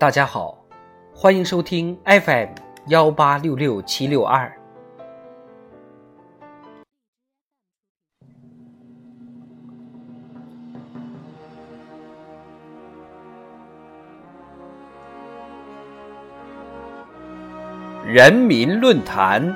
[0.00, 0.56] 大家好，
[1.12, 2.50] 欢迎收听 FM
[2.86, 4.48] 幺八六六七六二。
[18.06, 19.52] 人民论坛，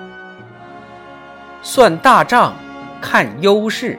[1.62, 2.52] 算大账，
[3.00, 3.96] 看优势。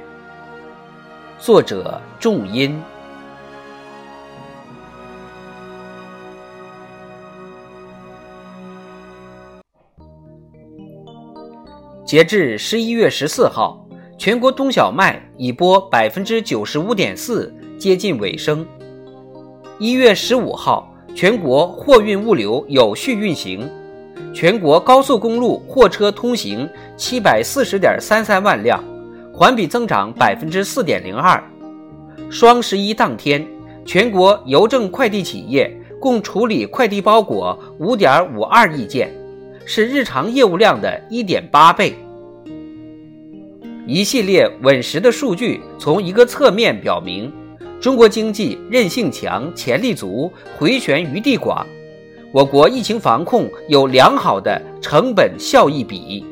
[1.40, 2.84] 作者：仲音。
[12.14, 13.84] 截至十一月十四号，
[14.20, 18.64] 全国冬小麦已播百分之九十五点四，接近尾声。
[19.80, 23.68] 一月十五号，全国货运物流有序运行，
[24.32, 28.84] 全国高速公路货车通行七百四十点三三万辆，
[29.34, 31.44] 环比增长百分之四点零二。
[32.30, 33.44] 双十一当天，
[33.88, 39.12] 全国邮政快递企业共处理快递包裹五点五二亿件。
[39.66, 41.96] 是日常业务量的一点八倍。
[43.86, 47.30] 一系列稳实的数据从一个侧面表明，
[47.82, 51.68] 中国经济韧性强、潜力足、回旋余地广，
[52.32, 56.26] 我国疫情防控有良好的成本效益比。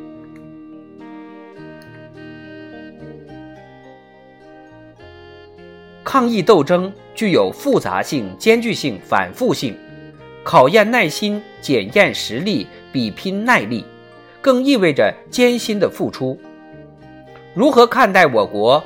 [6.06, 9.76] 抗疫斗争具有复杂性、艰巨性、反复性。
[10.44, 13.84] 考验耐心，检验实力，比拼耐力，
[14.42, 16.40] 更意味着艰辛的付出。
[17.54, 18.84] 如何看待我国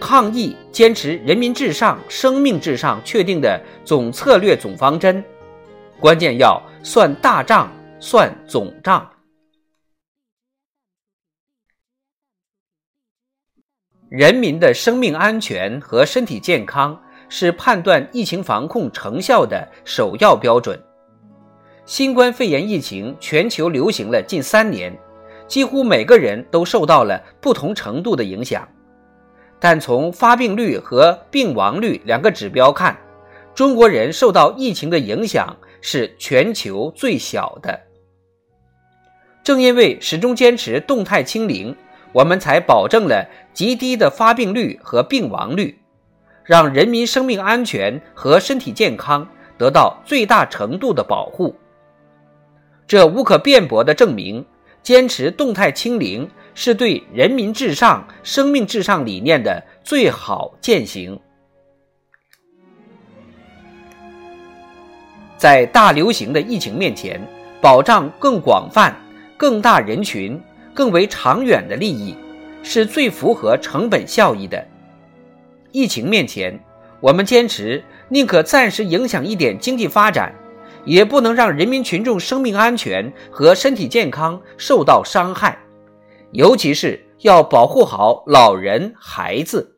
[0.00, 5.22] 抗疫坚持人民至上、生命至上确定的总策略、总方针？
[5.98, 9.10] 关键要算大账，算总账。
[14.08, 17.00] 人民的生命安全和身体健康。
[17.32, 20.76] 是判断疫情防控成效的首要标准。
[21.86, 24.92] 新冠肺炎疫情全球流行了近三年，
[25.50, 28.66] 几乎每个人都受到了不同程度的影响。
[29.58, 32.96] 但从发病率和病亡率两个指标看，
[33.52, 37.80] 中国人受到疫情的影响是全球最小的。
[39.42, 41.74] 正因为始终坚持动态清零，
[42.12, 45.76] 我们才保证了极低的发病率和病亡率。
[46.44, 49.26] 让人民生命安全和身体健康
[49.58, 51.54] 得到最大程度的保护，
[52.86, 54.44] 这无可辩驳地证明，
[54.82, 61.18] 坚持动态清零是对人民至上、生命至上理念的最好践行。
[65.36, 67.20] 在大流行的疫情面前，
[67.60, 68.94] 保障更广泛、
[69.36, 70.38] 更大人群、
[70.74, 72.14] 更为长远的利益，
[72.62, 74.66] 是最符合成本效益的。
[75.72, 76.58] 疫情面前，
[77.00, 80.34] 我们坚持宁可暂时影响一点经济发展，
[80.84, 85.58] 也不能让人民群众生命安全和身体健康受到伤害，
[86.32, 89.76] 尤其是要保护好老人、孩子。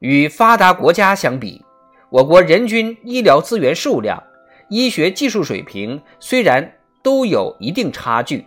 [0.00, 1.64] 与发达国家相比，
[2.10, 4.22] 我国人均医疗资源数量、
[4.68, 8.44] 医学技术水平虽然都有一定差距，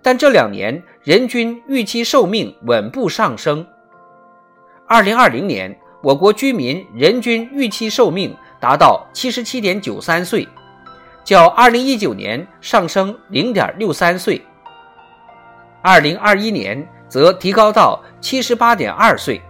[0.00, 3.66] 但这两年人均预期寿命稳步上升。
[4.86, 10.48] 二零二零年，我国居民人均预期寿命达到七十七点九三岁，
[11.24, 14.44] 较二零一九年上升零点六三岁。
[15.82, 19.40] 二零二一年则提高到七十八点二岁。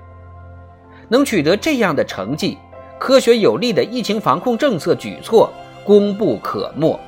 [1.08, 2.58] 能取得这样的成绩，
[2.98, 5.52] 科学有力的疫情防控政策举措
[5.84, 6.98] 功不可没。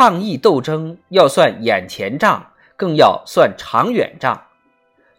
[0.00, 4.44] 抗疫斗争要算眼前账，更要算长远账。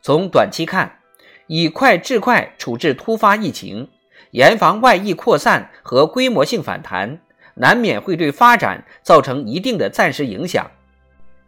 [0.02, 1.00] 从短期看，
[1.48, 3.90] 以快制快处置突发疫情，
[4.32, 7.20] 严防外溢扩散和规模性反弹，
[7.56, 10.72] 难免会对发展造成一定的暂时影响。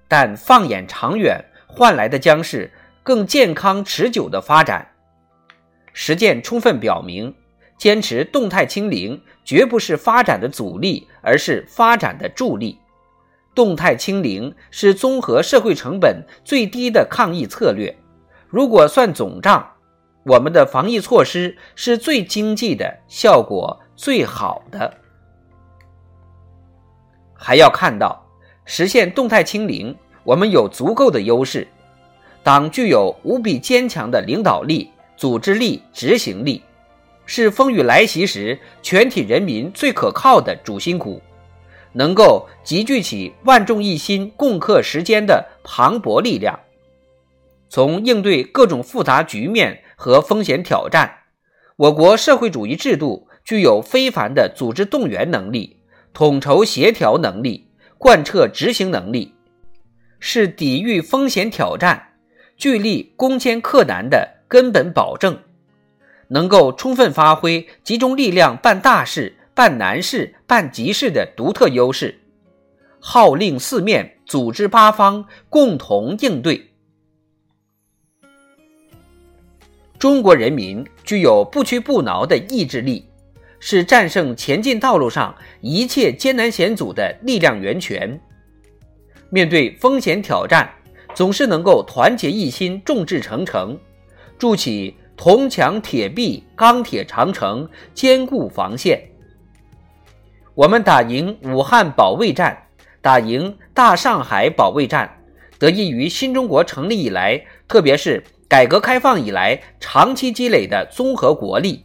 [0.09, 2.69] 但放眼长远，换来的将是
[3.01, 4.91] 更健康持久的发展。
[5.93, 7.33] 实践充分表明，
[7.77, 12.77] 坚持动态清零绝不是发展的阻力，而是发展的助力。
[13.53, 17.95] 动态清零是综合社会成本最低的抗疫策略。
[18.47, 19.71] 如果算总账，
[20.23, 24.93] 我们的防疫措施是最经济的，效果最好的。
[27.33, 28.23] 还要看到，
[28.65, 31.67] 实现动态清零，我们有足够的优势。
[32.43, 36.63] 党具有无比坚强的领导力、组织力、执行力，
[37.25, 41.21] 是风雨来袭时全体人民最可靠的主心骨。
[41.93, 46.59] 能够集聚起万众一心、共克时艰的磅礴力量，
[47.69, 51.19] 从应对各种复杂局面和风险挑战，
[51.75, 55.77] 我国社会主义制度具有非凡的组织动员能力、
[56.13, 57.67] 统筹协调能力、
[57.97, 59.33] 贯彻执行能力，
[60.19, 62.13] 是抵御风险挑战、
[62.55, 65.39] 聚力攻坚克难的根本保证，
[66.29, 69.37] 能够充分发挥集中力量办大事。
[69.53, 72.19] 办难事、办急事的独特优势，
[72.99, 76.69] 号令四面，组织八方，共同应对。
[79.99, 83.05] 中国人民具有不屈不挠的意志力，
[83.59, 88.19] 是战胜前进道路上一切艰难险阻的力量源泉。
[89.29, 90.67] 面对风险挑战，
[91.13, 93.77] 总是能够团结一心，众志成城，
[94.39, 99.10] 筑起铜墙铁壁、钢铁长城，坚固防线。
[100.61, 102.67] 我们打赢武汉保卫战，
[103.01, 105.09] 打赢大上海保卫战，
[105.57, 111.83] 得益于新中国成立以来，特别是改革开放以来长期积累的综合国力，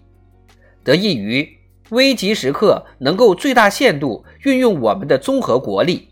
[0.84, 1.48] 得益于
[1.88, 6.10] 危急时刻能够最大限度运用我们的综合国力。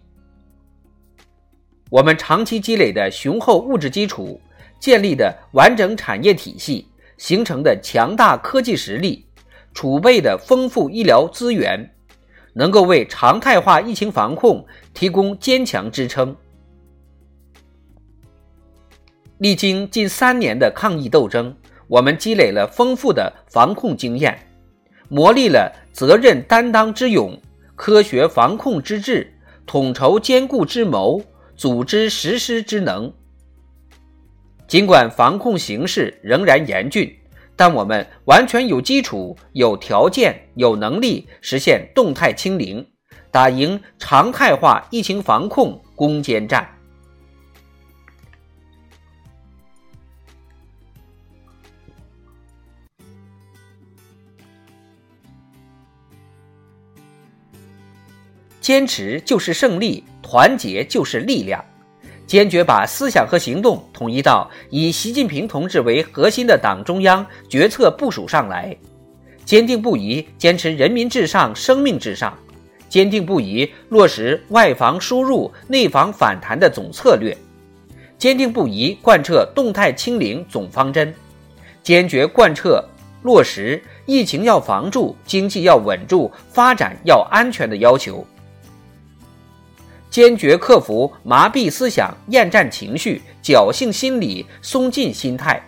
[1.91, 4.41] 我们长期积累的雄厚物质基础，
[4.81, 6.89] 建立的完整产业体系，
[7.19, 9.27] 形成的强大科技实力，
[9.75, 11.91] 储备的丰富医疗资源。
[12.55, 14.65] 能够为常态化疫情防控
[14.95, 16.35] 提供坚强支撑。
[19.39, 21.55] 历经近三年的抗疫斗争，
[21.89, 24.39] 我们积累了丰富的防控经验，
[25.09, 27.39] 磨砺了责任担当之勇、
[27.75, 29.31] 科学防控之智、
[29.67, 31.21] 统筹兼顾之谋、
[31.57, 33.13] 组织实施之能。
[34.67, 37.15] 尽管防控形势仍然严峻。
[37.57, 42.85] 但我们完全有基础、有条件、有能力实现动态清零，
[43.31, 46.69] 打赢常态化疫情防控攻坚战。
[58.61, 61.63] 坚持就是胜利，团结就是力量。
[62.35, 68.77] 坚决把思想和行动统一到以习近平同志为核心的党中央决策部署上来，
[69.45, 72.37] 坚定不移坚持人民至上、生命至上，
[72.89, 77.39] 坚定不移落实外防输入、内防反弹的总策略，
[78.19, 81.15] 坚定不移贯彻动态清零总方针，
[81.85, 82.85] 坚决贯彻
[83.23, 88.27] 落实疫情要防住、经济要稳住、发展要安全的要求。
[90.15, 95.61] 坚决克服麻痹思想、厌战情绪、侥幸心理、松劲心态，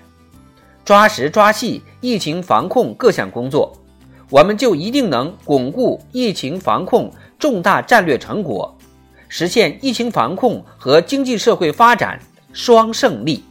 [0.84, 3.76] 抓实抓细疫情防控各项工作，
[4.30, 8.72] 我们就一定能巩固疫情防控重大战略成果，
[9.28, 12.16] 实现疫情防控和经济社会发展
[12.52, 13.42] 双胜利。